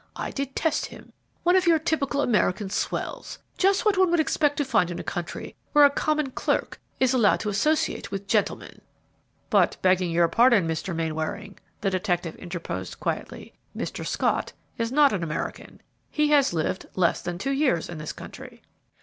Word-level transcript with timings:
I 0.15 0.31
detest 0.31 0.87
him. 0.87 1.13
One 1.43 1.55
of 1.55 1.67
your 1.67 1.77
typical 1.77 2.21
American 2.23 2.71
swells! 2.71 3.37
Just 3.55 3.85
what 3.85 3.99
one 3.99 4.09
would 4.09 4.19
expect 4.19 4.57
to 4.57 4.65
find 4.65 4.89
in 4.89 4.97
a 4.97 5.03
country 5.03 5.55
where 5.73 5.85
a 5.85 5.91
common 5.91 6.31
clerk 6.31 6.79
is 6.99 7.13
allowed 7.13 7.39
to 7.41 7.49
associate 7.49 8.09
with 8.09 8.25
gentlemen!" 8.25 8.81
"But, 9.51 9.77
begging 9.83 10.09
your 10.09 10.27
pardon, 10.27 10.67
Mr. 10.67 10.95
Mainwaring," 10.95 11.59
the 11.81 11.91
detective 11.91 12.33
interposed, 12.37 12.99
quietly, 12.99 13.53
"Mr. 13.77 14.03
Scott 14.03 14.53
is 14.79 14.91
not 14.91 15.13
an 15.13 15.21
American. 15.21 15.79
He 16.09 16.29
has 16.31 16.51
lived 16.51 16.87
less 16.95 17.21
than 17.21 17.37
two 17.37 17.51
years 17.51 17.87
in 17.87 17.99
this 17.99 18.11
country." 18.11 18.63